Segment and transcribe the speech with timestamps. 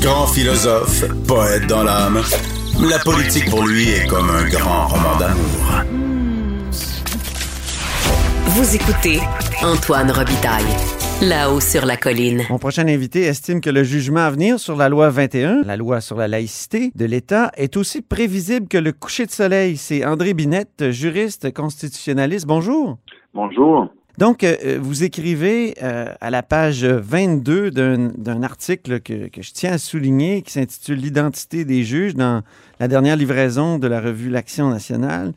[0.00, 2.20] Grand philosophe, poète dans l'âme,
[2.88, 5.82] la politique pour lui est comme un grand roman d'amour.
[8.46, 9.18] Vous écoutez
[9.62, 10.62] Antoine Robitaille,
[11.20, 12.42] là-haut sur la colline.
[12.48, 16.00] Mon prochain invité estime que le jugement à venir sur la loi 21, la loi
[16.00, 19.76] sur la laïcité de l'État, est aussi prévisible que le coucher de soleil.
[19.76, 22.46] C'est André Binette, juriste constitutionnaliste.
[22.46, 22.98] Bonjour.
[23.34, 23.88] Bonjour.
[24.18, 29.78] Donc, euh, vous écrivez euh, à la page 22 d'un article que, je tiens à
[29.78, 32.42] souligner qui s'intitule L'identité des juges dans
[32.80, 35.34] la dernière livraison de la revue L'Action nationale.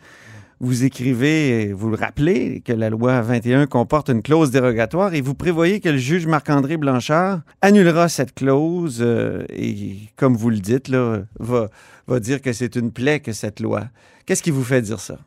[0.60, 5.36] Vous écrivez, vous le rappelez, que la loi 21 comporte une clause dérogatoire et vous
[5.36, 10.88] prévoyez que le juge Marc-André Blanchard annulera cette clause euh, et, comme vous le dites,
[10.88, 11.70] là, va,
[12.08, 13.84] va dire que c'est une plaie que cette loi.
[14.26, 15.20] Qu'est-ce qui vous fait dire ça?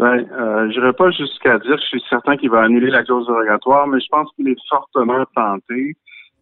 [0.00, 3.26] Ben, euh, je n'irai pas jusqu'à dire je suis certain qu'il va annuler la clause
[3.26, 5.94] dérogatoire, mais je pense qu'il est fortement tenté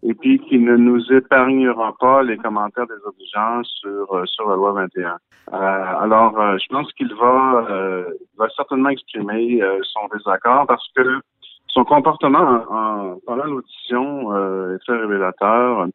[0.04, 4.54] et puis qu'il ne nous épargnera pas les commentaires des obligeants sur euh, sur la
[4.54, 5.10] loi 21.
[5.10, 5.56] Euh,
[6.04, 8.04] alors, euh, je pense qu'il va euh,
[8.38, 11.18] va certainement exprimer son désaccord parce que
[11.66, 14.36] son comportement en, en pendant l'audition
[14.72, 15.88] est très révélateur.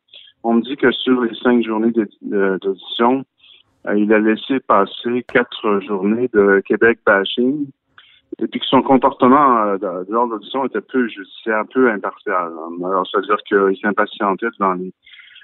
[0.43, 3.23] On me dit que sur les cinq journées d'audition, euh,
[3.95, 7.67] il a laissé passer quatre journées de Québec bashing
[8.39, 9.77] et puis que son comportement euh,
[10.09, 12.51] lors de l'audition était peu judiciaire, peu impartial.
[12.83, 14.91] Alors, c'est-à-dire qu'il s'impatientait dans les,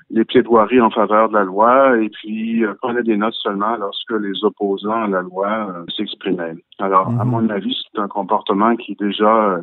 [0.09, 4.11] les, plaidoiries en faveur de la loi et puis euh, prenait des notes seulement lorsque
[4.11, 6.55] les opposants à la loi euh, s'exprimaient.
[6.79, 7.31] Alors, à mhm.
[7.31, 9.61] mon avis, c'est un comportement qui déjà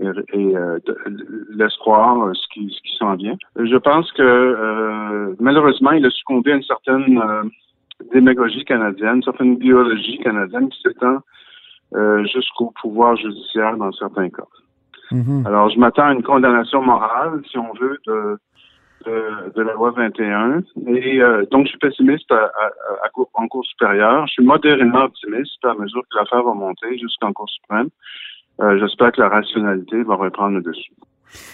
[0.00, 0.78] et, euh,
[1.50, 3.36] laisse croire ce qui, ce qui s'en vient.
[3.56, 7.20] Je pense que euh, malheureusement, il a succombé à une certaine
[8.12, 11.18] démagogie canadienne, une certaine idéologie canadienne qui s'étend
[11.94, 14.46] euh, jusqu'au pouvoir judiciaire dans certains cas.
[15.10, 15.46] Mm-hmm.
[15.46, 18.38] Alors, je m'attends à une condamnation morale, si on veut, de,
[19.54, 20.62] de, la loi 21.
[20.86, 24.26] Et euh, donc, je suis pessimiste à, à, en Cour supérieure.
[24.26, 27.88] Je suis modérément optimiste à mesure que l'affaire va monter jusqu'en Cour suprême.
[28.60, 30.92] Euh, J'espère que la rationalité va reprendre le dessus.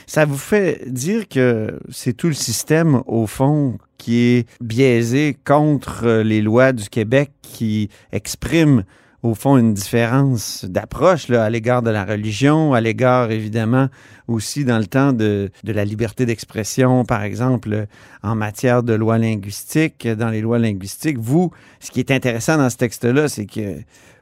[0.06, 6.22] Ça vous fait dire que c'est tout le système, au fond, qui est biaisé contre
[6.22, 8.84] les lois du Québec qui expriment
[9.22, 13.88] au fond, une différence d'approche à l'égard de la religion, à l'égard, évidemment,
[14.28, 17.86] aussi dans le temps de, de la liberté d'expression, par exemple,
[18.22, 21.18] en matière de loi linguistique, dans les lois linguistiques.
[21.18, 21.50] Vous,
[21.80, 23.78] ce qui est intéressant dans ce texte-là, c'est que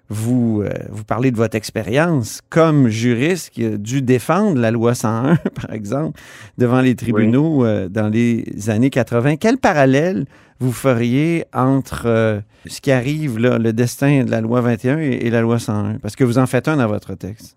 [0.08, 4.94] vous, euh, vous parlez de votre expérience comme juriste qui a dû défendre la loi
[4.94, 6.18] 101, par exemple,
[6.58, 9.36] devant les tribunaux euh, dans les années 80.
[9.36, 10.24] Quel parallèle
[10.60, 15.30] vous feriez entre euh, ce qui arrive, là, le destin de la loi 21 et,
[15.30, 15.98] la loi 101?
[15.98, 17.56] Parce que vous en faites un dans votre texte.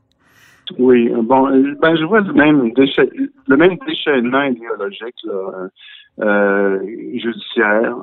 [0.78, 1.50] Oui, bon,
[1.82, 6.78] ben, je vois le même, le même déchaînement idéologique là,
[7.16, 7.96] judiciaire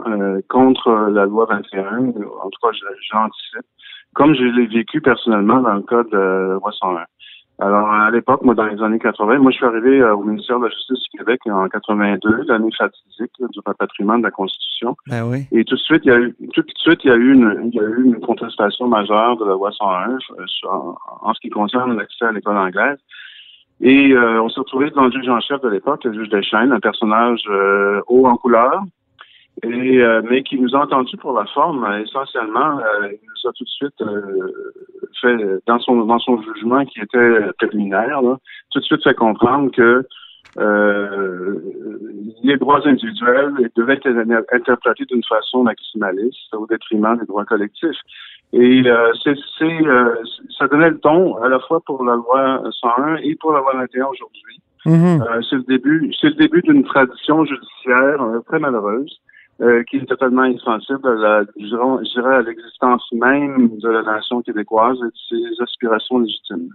[0.49, 2.09] contre la loi 21.
[2.43, 2.71] En tout cas,
[3.13, 3.67] j'anticipe
[4.17, 7.05] comme je l'ai vécu personnellement dans le cas de Roi 101.
[7.59, 10.59] Alors, à l'époque, moi, dans les années 80, moi, je suis arrivé euh, au ministère
[10.59, 14.97] de la Justice du Québec en 82, l'année fatidique du rapatriement de la Constitution.
[15.07, 15.47] Ben oui.
[15.53, 17.33] Et tout de suite, il y a eu, tout de suite, il y a eu
[17.33, 20.45] une, il y a eu une contestation majeure de la loi 101 euh,
[21.23, 22.99] en, ce qui concerne l'accès à l'école anglaise.
[23.83, 26.73] Et euh, on s'est retrouvé devant le juge en chef de l'époque, le juge Deschênes,
[26.73, 27.43] un personnage
[28.09, 28.83] haut en couleur,
[29.63, 31.85] et, euh, mais qui nous a entendus pour la forme.
[31.85, 34.03] Euh, essentiellement, euh, il nous a tout de suite
[35.21, 35.37] fait,
[35.67, 38.37] dans son dans son jugement qui était préliminaire, là,
[38.71, 40.03] tout de suite fait comprendre que
[42.43, 47.99] les droits individuels devaient être interprétés d'une façon maximaliste au détriment des droits collectifs.
[48.55, 48.83] Et
[49.23, 49.35] c'est,
[50.59, 53.75] ça donnait le ton à la fois pour la loi 101 et pour la loi
[53.75, 54.61] 21 aujourd'hui.
[54.87, 55.47] Mm-hmm.
[55.51, 59.21] c'est le début, c'est le début d'une tradition judiciaire très malheureuse
[59.61, 64.43] euh, qui est totalement insensible à la, je dirais, à l'existence même de la nation
[64.43, 66.71] québécoise et de ses aspirations légitimes.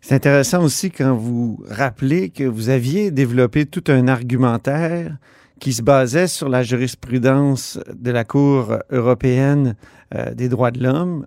[0.00, 5.16] C'est intéressant aussi quand vous rappelez que vous aviez développé tout un argumentaire
[5.60, 9.76] qui se basait sur la jurisprudence de la Cour européenne
[10.14, 11.26] euh, des droits de l'homme,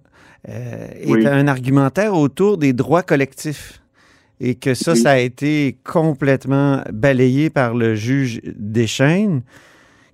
[0.50, 3.82] euh, et un argumentaire autour des droits collectifs.
[4.40, 5.00] et que ça, Oui.
[5.00, 9.42] ça a été complètement balayé par le juge Deschaines,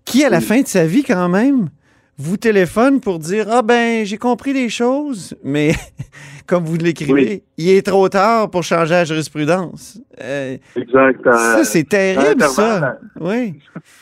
[0.06, 1.70] qui, à la fin de sa vie, quand même,
[2.18, 5.72] vous téléphone pour dire Ah ben, j'ai compris les choses, mais
[6.48, 7.44] comme vous l'écrivez, Oui.
[7.58, 10.00] il est trop tard pour changer la jurisprudence.
[10.22, 11.26] Euh, Exact.
[11.28, 12.98] euh, ça, c'est terrible, ça.
[13.20, 13.60] Oui.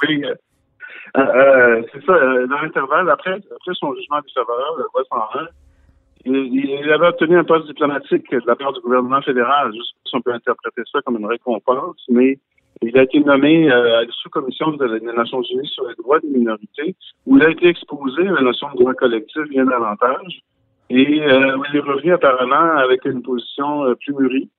[0.07, 0.35] Oui, euh,
[1.17, 2.13] euh, c'est ça.
[2.49, 5.47] dans l'intervalle, après, après son jugement défavorable, la loi 101,
[6.25, 6.35] il,
[6.83, 9.71] il avait obtenu un poste diplomatique de la part du gouvernement fédéral.
[9.73, 12.37] Je sais pas si on peut interpréter ça comme une récompense, mais
[12.81, 16.29] il a été nommé euh, à la sous-commission des Nations Unies sur les droits des
[16.29, 16.95] minorités,
[17.25, 20.41] où il a été exposé à la notion de droit collectif bien davantage,
[20.89, 24.49] et euh, où il est revenu apparemment avec une position euh, plus mûrie.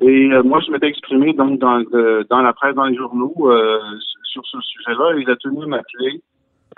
[0.00, 1.82] Et euh, moi, je m'étais exprimé donc dans,
[2.30, 3.78] dans la presse, dans les journaux, euh,
[4.24, 5.16] sur ce sujet-là.
[5.18, 6.22] Il a tenu à m'appeler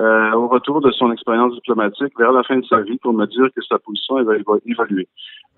[0.00, 3.26] euh, au retour de son expérience diplomatique vers la fin de sa vie pour me
[3.26, 5.06] dire que sa position elle va évo- évoluer.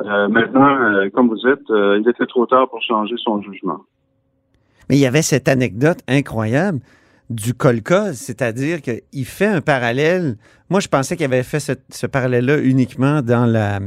[0.03, 3.81] Euh, maintenant, euh, comme vous êtes, il était trop tard pour changer son jugement.
[4.89, 6.81] Mais il y avait cette anecdote incroyable
[7.31, 10.37] du kolkhoz, c'est-à-dire qu'il fait un parallèle.
[10.71, 13.81] Moi, je pensais qu'il avait fait ce, ce parallèle-là uniquement dans la,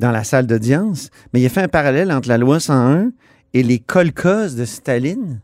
[0.00, 3.10] dans la salle d'audience, mais il a fait un parallèle entre la loi 101
[3.54, 5.40] et les kolkhozes de Staline.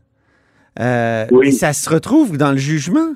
[0.79, 1.47] Euh, Oui.
[1.47, 3.13] Et ça se retrouve dans le jugement.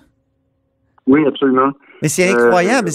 [1.05, 1.71] Oui, absolument.
[2.01, 2.89] Mais c'est Euh, incroyable.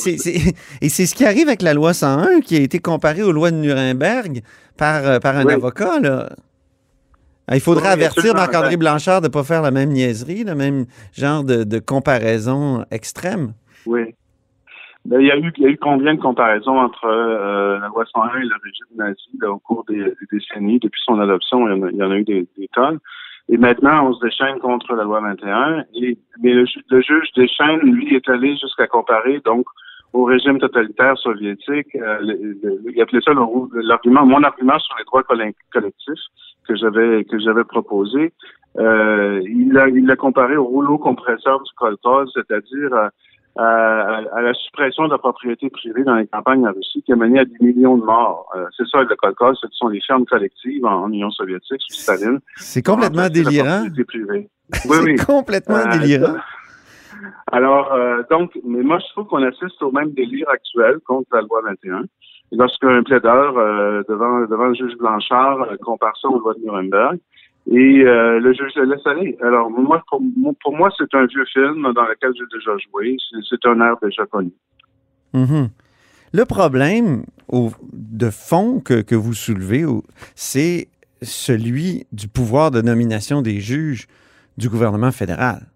[0.82, 3.50] Et c'est ce qui arrive avec la loi 101 qui a été comparée aux lois
[3.50, 4.42] de Nuremberg
[4.76, 5.52] par, euh, par un Oui.
[5.52, 6.00] avocat.
[6.00, 6.28] Là.
[7.48, 8.34] Ah, Il faudrait Oui, avertir.
[8.34, 10.84] Marc-André Blanchard de ne pas faire la même niaiserie, le même
[11.14, 13.54] genre de, de comparaison extrême.
[13.86, 14.14] Oui.
[15.10, 18.04] Il, y a eu, il y a eu combien de comparaisons entre euh, la loi
[18.12, 20.78] 101 et le régime nazi là, au cours des, des décennies.
[20.80, 22.98] Depuis son adoption, il y en a, il y en a eu des, des tonnes.
[23.48, 25.84] Et maintenant, on se déchaîne contre la loi 21.
[25.94, 29.64] Et, mais le, ju- le juge déchaîne, lui, est allé jusqu'à comparer donc
[30.12, 31.88] au régime totalitaire soviétique.
[31.94, 33.32] Euh, le- le- il appelait ça
[33.82, 36.20] l'argument, mon argument sur les droits colle- collectifs
[36.68, 38.32] que j'avais que j'avais proposé.
[38.78, 43.10] Euh, il l'a il l'a comparé au rouleau compresseur du kolkhoz, c'est-à-dire à,
[43.56, 47.16] à- à la suppression de la propriété privée dans les campagnes en Russie qui a
[47.16, 48.46] mené à des millions de morts.
[48.54, 52.00] Euh, c'est ça le kolkhoz, ce sont les fermes collectives en, en Union soviétique sous
[52.02, 52.38] Staline.
[52.56, 53.86] C'est complètement délirant.
[53.90, 55.16] Oui, C'est oui.
[55.16, 56.36] complètement Euh, délirant.
[57.50, 61.40] Alors, euh, donc, mais moi, je trouve qu'on assiste au même délire actuel contre la
[61.40, 62.02] loi 21.
[62.52, 67.18] Lorsqu'un plaideur euh, devant, devant le juge Blanchard euh, compare ça aux lois de Nuremberg,
[67.70, 69.36] et euh, le juge le laisse aller.
[69.42, 73.16] Alors, moi, pour, moi- pour moi, c'est un vieux film dans lequel j'ai déjà joué.
[73.50, 74.50] C'est- un air déjà connu.
[75.34, 75.68] Mhm.
[76.32, 80.02] Le problème au- de fond que, que vous soulevez, au-
[80.34, 80.88] c'est
[81.20, 84.06] celui du pouvoir de nomination des juges
[84.56, 85.66] du gouvernement fédéral.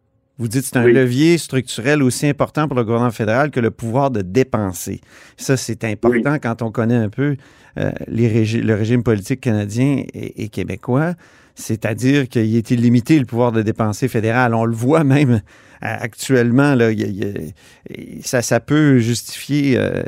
[0.42, 0.92] Vous dites que c'est un Oui.
[0.92, 5.00] levier structurel aussi important pour le gouvernement fédéral que le pouvoir de dépenser.
[5.36, 7.36] Ça, c'est important quand on connaît un peu
[7.78, 11.14] euh, les régi- le régime politique canadien et, et québécois.
[11.54, 14.52] C'est-à-dire qu'il est illimité le pouvoir de dépenser fédéral.
[14.54, 15.38] On le voit même euh,
[15.80, 16.74] actuellement.
[16.74, 17.52] Là, il
[17.90, 20.02] il ça, ça peut justifier euh,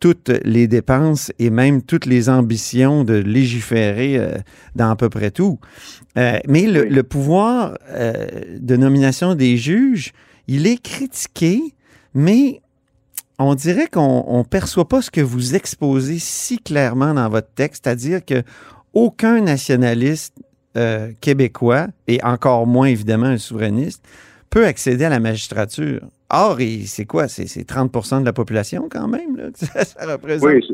[0.00, 4.32] toutes les dépenses et même toutes les ambitions de légiférer euh,
[4.74, 5.60] dans à peu près tout.
[6.18, 8.26] Euh, mais le, pouvoir euh,
[8.58, 10.12] de nomination des juges,
[10.48, 11.60] il est critiqué,
[12.14, 12.62] mais
[13.38, 17.84] on dirait qu'on ne perçoit pas ce que vous exposez si clairement dans votre texte,
[17.84, 18.42] c'est-à-dire que
[18.92, 20.34] aucun nationaliste
[21.20, 24.04] québécois, et encore moins évidemment un souverainiste,
[24.50, 26.00] peut accéder à la magistrature.
[26.30, 27.28] Or, c'est quoi?
[27.28, 30.48] C'est c'est 30 de la population quand même là, que ça, ça représente.
[30.50, 30.66] Oui,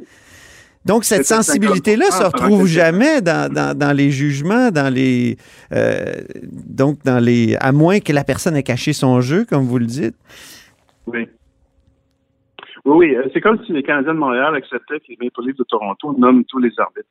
[0.85, 4.93] Donc, cette C'est 50%, sensibilité-là se pendant retrouve jamais dans, dans- dans les jugements, dans
[4.93, 5.37] les.
[5.73, 6.05] euh,
[6.43, 7.57] donc, dans les.
[7.61, 10.17] À moins que la personne ait caché son jeu, comme vous le dites.
[11.07, 11.27] oui.
[12.85, 13.17] Oui, oui.
[13.17, 16.15] euh, C'est comme si les Canadiens de Montréal acceptaient que les Maple Leafs de Toronto
[16.19, 17.09] nomment tous les arbitres.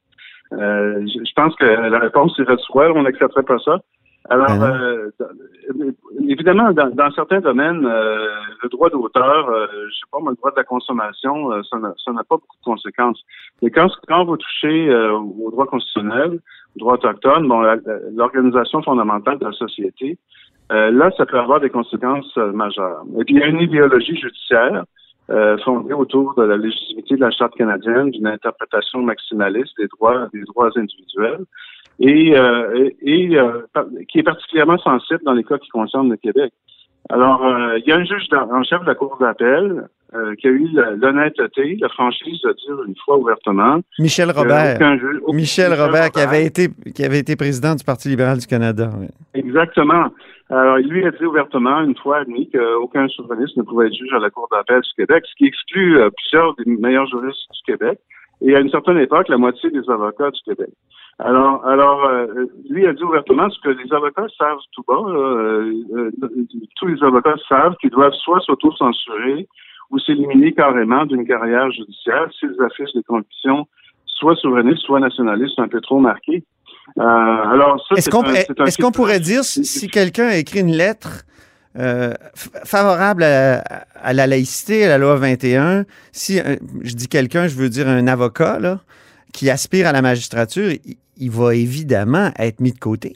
[0.54, 3.80] Euh, je, je pense que la réponse serait soit on n'accepterait pas ça.
[4.30, 8.28] Alors, Ben euh, dans- évidemment, dans, dans certains domaines, euh,
[8.64, 11.78] le droit d'auteur, euh, je sais pas, moi, le droit de la consommation, euh, ça
[11.80, 13.22] n'a pas beaucoup de conséquences.
[13.62, 16.40] Mais quand, quand vous touchez euh, au droit constitutionnel,
[16.76, 17.62] au droit autochtone, bon,
[18.16, 20.18] l'organisation fondamentale de la société,
[20.72, 23.04] euh, là, ça peut avoir des conséquences euh, majeures.
[23.20, 24.86] Et puis, il y a une idéologie judiciaire
[25.30, 25.58] euh,
[25.98, 30.70] autour de la légitimité de la Charte canadienne, d'une interprétation maximaliste des droits, des droits
[30.76, 31.46] individuels,
[32.00, 33.62] et, euh, et, euh,
[34.08, 36.54] qui est particulièrement sensible dans les cas qui concernent le Québec.
[37.10, 40.48] Alors, euh, il y a un juge en chef de la Cour d'appel euh, qui
[40.48, 40.68] a eu
[41.02, 44.76] l'honnêteté, la franchise de dire une fois ouvertement Michel Robert.
[44.78, 48.38] aucun juge- aucun- Michel Robert, qui avait, été, qui avait été président du Parti libéral
[48.38, 48.90] du Canada.
[49.00, 49.08] oui.
[49.34, 50.06] Exactement.
[50.50, 54.14] Alors, il lui a dit ouvertement, une fois admis, qu'aucun souverainiste ne pouvait être juge
[54.14, 57.74] à la Cour d'appel du Québec, ce qui exclut euh, plusieurs des meilleurs juristes du
[57.74, 57.98] Québec,
[58.42, 60.70] et à une certaine époque, la moitié des avocats du Québec.
[61.18, 62.28] Alors, alors euh,
[62.70, 65.02] lui a dit ouvertement ce que les avocats savent tout bas.
[65.08, 66.12] Euh,
[66.76, 69.48] tous les avocats savent qu'ils doivent soit s'auto-censurer
[69.92, 73.68] ou s'éliminer carrément d'une carrière judiciaire s'ils affichent des convictions
[74.06, 76.44] soit souverainistes, soit nationalistes un peu trop marquées.
[76.98, 81.26] alors, ça, est-ce qu'on est qu'on pourrait dire si, quelqu'un a écrit une lettre
[82.64, 86.40] favorable à, la laïcité, à la loi 21, si
[86.82, 88.80] je dis quelqu'un, je veux dire un avocat, là,
[89.36, 90.72] qui aspire à la magistrature,
[91.18, 93.16] il, va évidemment être mis de côté.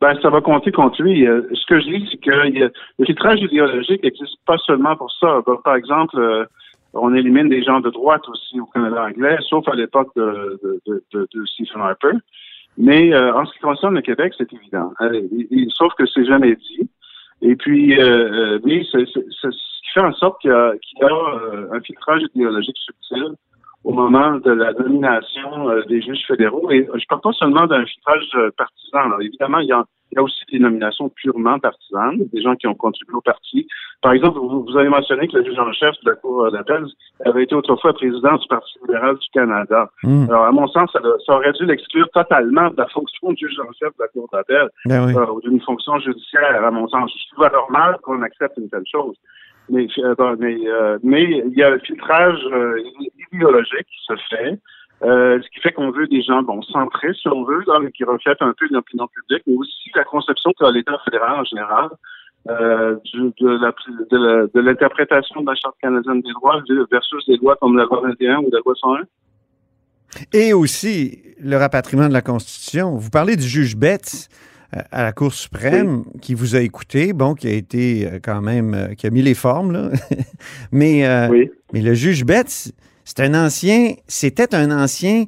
[0.00, 1.26] Ben, ça va compter contre lui.
[1.26, 5.40] Euh, ce que je dis, c'est que le filtrage idéologique n'existe pas seulement pour ça.
[5.64, 6.44] par exemple, euh,
[6.92, 11.44] on élimine des gens de droite aussi au Canada anglais, sauf à l'époque de, de,
[11.46, 12.12] Stephen Harper.
[12.76, 14.92] Mais euh, en ce qui concerne le Québec, c'est évident.
[15.74, 16.88] sauf que c'est jamais dit.
[17.40, 17.96] Et puis,
[18.64, 22.76] mais c'est ce qui fait en sorte qu'il y a, y a un filtrage idéologique
[22.78, 23.34] subtil
[23.86, 26.68] au moment de la nomination euh, des juges fédéraux.
[26.72, 29.16] Et je parle pas seulement d'un filtrage euh, partisan.
[29.20, 32.66] Évidemment, il y, a, il y, a, aussi des nominations purement partisanes, des gens qui
[32.66, 33.68] ont contribué au parti.
[34.02, 36.84] Par exemple, vous, avez mentionné que le juge en chef de la Cour d'appel
[37.24, 39.88] avait été autrefois président du Parti libéral du Canada.
[40.02, 40.24] Hmm.
[40.30, 43.72] Alors, à mon sens, ça, aurait dû l'exclure totalement de la fonction de juge en
[43.72, 47.12] chef de la Cour d'appel ben euh, ou d'une fonction judiciaire, à mon sens.
[47.12, 49.14] Je trouve normal qu'on accepte une telle chose.
[49.68, 52.80] Mais, euh, mais, euh, mais il y a un filtrage euh,
[53.32, 54.58] idéologique qui se fait,
[55.02, 57.64] ce qui fait qu'on veut des gens bon centrés, si on veut,
[57.94, 61.90] qui reflètent un peu l'opinion publique, mais aussi la conception qu'a l'État fédéral en général
[62.48, 68.38] de, l'interprétation de la Charte canadienne des droits versus des lois comme la loi 21
[68.38, 69.02] ou la loi 101.
[70.32, 72.96] Et aussi le rapatriement de la Constitution.
[72.96, 74.28] Vous parlez du juge Betts
[74.72, 78.74] à la Cour suprême qui vous a écouté, bon, qui a été euh, quand même,
[78.74, 79.90] euh, qui a mis les formes, là.
[80.72, 82.72] mais, euh, mais le juge Betts,
[83.06, 85.24] c'est un ancien, c'était un ancien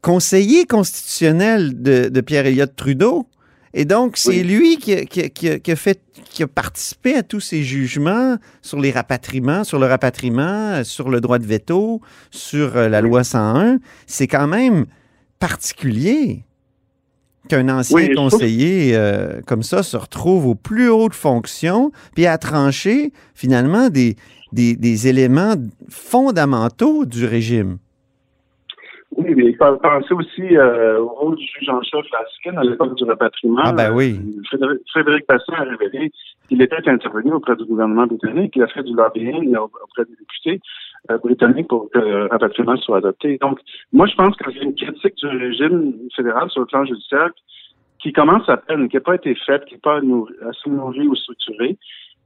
[0.00, 3.26] conseiller constitutionnel de, Pierre Elliott Trudeau.
[3.76, 8.78] Et donc, c'est lui qui a, fait, qui a participé à tous ces jugements sur
[8.78, 13.80] les rapatriements, sur le rapatriement, sur le droit de veto, sur la loi 101.
[14.06, 14.86] C'est quand même
[15.40, 16.44] particulier
[17.48, 23.12] qu'un ancien conseiller euh, comme ça se retrouve aux plus hautes fonctions, puis à trancher
[23.34, 24.16] finalement des,
[24.52, 25.54] des, éléments
[25.88, 27.78] fondamentaux du régime.
[29.16, 33.04] Oui, mais pensez aussi euh, au rôle du juge en chef Laskin à l'époque du
[33.04, 33.62] rapatriement.
[33.64, 34.20] Ah ben oui.
[34.48, 36.10] Frédéric, Frédéric a révélé
[36.48, 40.60] qu'il était intervenu auprès du gouvernement britannique, qu'il a fait du lobbying auprès des députés
[41.10, 43.38] euh, britanniques pour que le rapatriement soit adopté.
[43.38, 43.58] Donc,
[43.92, 47.30] moi, je pense qu'il y a une critique du régime fédéral sur le plan judiciaire
[47.98, 51.14] qui commence à peine, qui n'a pas été faite, qui n'est pas assez nourrie ou
[51.14, 51.76] structurée.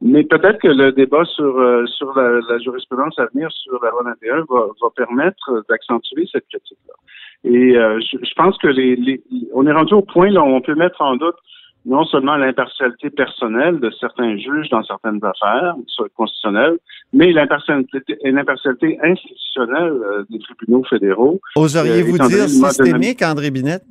[0.00, 4.02] Mais peut-être que le débat sur euh, sur la, jurisprudence à venir sur la loi
[4.04, 6.94] 21 va, va permettre d'accentuer cette critique-là.
[7.44, 9.20] Et euh, je, je, pense que les, les,
[9.52, 11.37] on est rendu au point là où on peut mettre en doute
[11.87, 15.75] non seulement l'impartialité personnelle de certains juges dans certaines affaires
[16.16, 16.78] constitutionnelles,
[17.12, 21.40] mais l'impartialité institutionnelle euh, des tribunaux fédéraux.
[21.56, 23.85] Oseriez-vous dire systémique, André Binette?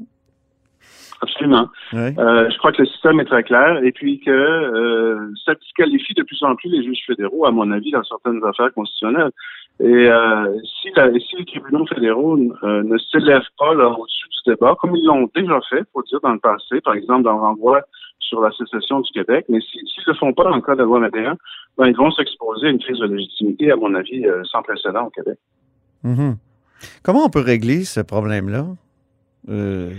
[1.21, 1.67] Absolument.
[1.95, 6.13] Euh, je crois que le système est très clair et puis que euh, ça disqualifie
[6.13, 9.31] de plus en plus les juges fédéraux, à mon avis, dans certaines affaires constitutionnelles.
[9.79, 14.75] Et euh, si, la, si les tribunaux fédéraux euh, ne s'élèvent pas au-dessus du débat,
[14.81, 17.81] comme ils l'ont déjà fait, faut dire, dans le passé, par exemple dans le renvoi
[18.19, 20.79] sur la sécession du Québec, mais s'ils ne le font pas dans le cas de
[20.79, 21.37] la loi 21,
[21.77, 25.05] ben, ils vont s'exposer à une crise de légitimité, à mon avis, euh, sans précédent
[25.05, 25.37] au Québec.
[26.03, 26.35] Mm-hmm.
[27.03, 28.65] Comment on peut régler ce problème-là?
[29.47, 29.93] Ben,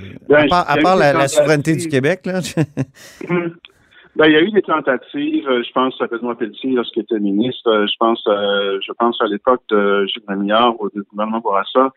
[0.51, 2.41] à part, la, souveraineté du Québec, là?
[4.19, 7.19] ben, il y a eu des tentatives, euh, je pense à Benoît Pelletier lorsqu'il était
[7.19, 11.93] ministre, euh, je pense je pense à l'époque de Gilles Mamillard ou du gouvernement Bourassa,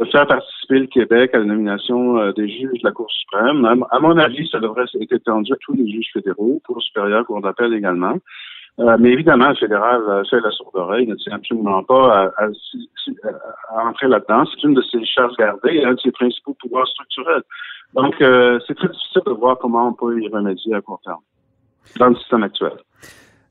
[0.00, 3.64] de faire participer le Québec à la nomination des juges de la Cour suprême.
[3.90, 7.40] À, mon avis, ça devrait être étendu à tous les juges fédéraux, Cour supérieure, Cour
[7.40, 8.16] d'appel également.
[8.80, 12.46] Euh, mais évidemment, le fédéral euh, fait la sourde oreille, ne tient absolument pas à,
[13.88, 14.44] entrer là-dedans.
[14.46, 17.42] C'est une de ses chasses gardées, un de ses principaux pouvoirs structurels.
[17.94, 21.20] Donc, euh, c'est très difficile de voir comment on peut y remédier à court terme
[21.98, 22.72] dans le système actuel.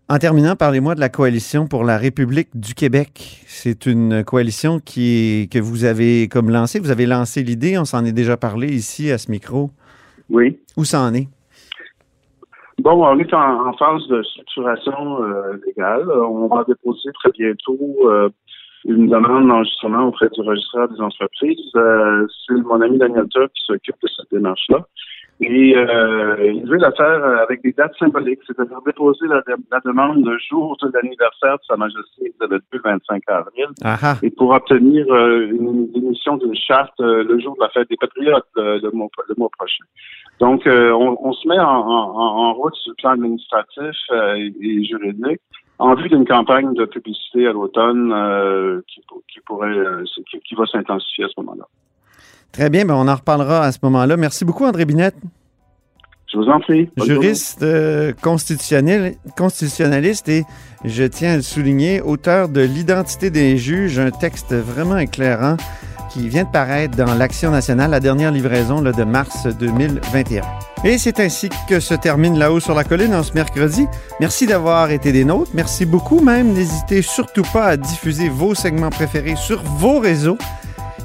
[0.10, 3.44] En terminant, parlez-moi de la coalition pour la République du Québec.
[3.46, 6.80] C'est une coalition qui que vous avez comme lancée.
[6.80, 9.70] Vous avez lancé l'idée, on s'en est déjà parlé ici à ce micro.
[10.30, 10.60] Oui.
[10.78, 11.28] Où ça en est?
[12.80, 16.10] Bon, on est en, phase de structuration euh, légale.
[16.10, 18.30] On va déposer très bientôt euh,
[18.88, 21.72] une demande d'enregistrement auprès du registraire des entreprises.
[21.76, 24.86] Euh, c'est mon ami Daniel Turk qui s'occupe de cette démarche-là.
[25.40, 29.42] Et euh, il veut la faire avec des dates symboliques, c'est-à-dire déposer la,
[29.86, 33.68] demande le jour de l'anniversaire de Sa Majesté le 25 avril,
[34.24, 37.98] et pour obtenir euh, une émission d'une charte euh, le jour de la fête des
[37.98, 39.84] Patriotes le, mois, prochain.
[40.40, 43.96] Donc, on, se met en, route sur le plan administratif
[44.38, 45.42] et, juridique
[45.80, 48.14] en vue d'une campagne de publicité à l'automne
[48.88, 49.76] qui, qui, pourrait
[50.30, 51.66] qui, qui va s'intensifier à ce moment-là.
[52.52, 54.18] Très bien, ben on en reparlera à ce moment-là.
[54.18, 55.16] Merci beaucoup, André Binette.
[56.32, 56.90] Je vous en prie.
[56.98, 60.44] Juriste euh, constitutionnaliste et,
[60.84, 65.56] je tiens à le souligner, auteur de L'identité des juges, un texte vraiment éclairant
[66.18, 70.42] qui vient de paraître dans l'Action nationale, la dernière livraison de mars 2021.
[70.84, 73.88] Et c'est ainsi que se termine là-haut sur la colline en ce mercredi.
[74.20, 75.52] Merci d'avoir été des nôtres.
[75.54, 76.54] Merci beaucoup même.
[76.54, 80.38] N'hésitez surtout pas à diffuser vos segments préférés sur vos réseaux.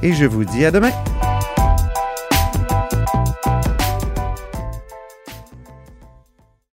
[0.02, 0.92] Et je vous dis à demain.